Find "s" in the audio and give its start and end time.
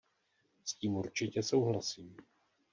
0.65-0.73